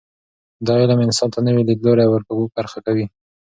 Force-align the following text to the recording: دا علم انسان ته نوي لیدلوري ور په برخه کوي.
دا 0.65 0.73
علم 0.81 0.99
انسان 1.07 1.29
ته 1.33 1.39
نوي 1.47 1.61
لیدلوري 1.69 2.05
ور 2.09 2.21
په 2.27 2.33
برخه 2.57 2.79
کوي. 2.85 3.05